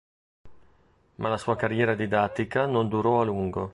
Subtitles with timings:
[1.17, 3.69] Ma la sua carriera didattica non durò a lungo.